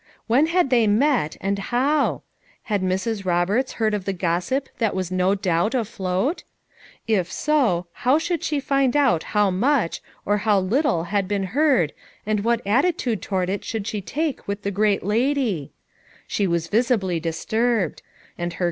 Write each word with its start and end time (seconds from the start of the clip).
"When 0.25 0.47
had 0.47 0.71
they 0.71 0.87
met, 0.87 1.37
and 1.41 1.59
howl 1.59 2.23
Had 2.63 2.81
Mrs. 2.81 3.23
Roberts 3.23 3.73
heard 3.73 3.93
of 3.93 4.05
the 4.05 4.13
gossip 4.13 4.67
that 4.79 4.95
was 4.95 5.11
no 5.11 5.35
doubt 5.35 5.75
afloat? 5.75 6.43
If 7.07 7.31
so, 7.31 7.85
how 7.93 8.17
should 8.17 8.43
she 8.43 8.59
find 8.59 8.97
out 8.97 9.21
how 9.37 9.51
much, 9.51 10.01
or 10.25 10.37
how 10.39 10.59
little 10.59 11.03
had 11.13 11.27
been 11.27 11.43
heard 11.53 11.93
and 12.25 12.43
what 12.43 12.65
attitude 12.65 13.23
about 13.27 13.47
it 13.51 13.63
should 13.63 13.85
she 13.85 14.01
take 14.01 14.47
with 14.47 14.63
the 14.63 14.71
great 14.71 15.03
lady! 15.03 15.71